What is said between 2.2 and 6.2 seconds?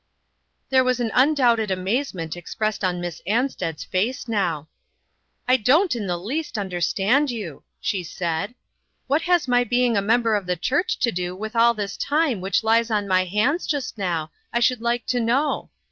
ex pressed on Miss Ansted's face now." I don't in the